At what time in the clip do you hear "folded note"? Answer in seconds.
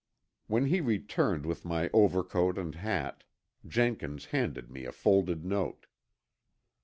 4.91-5.85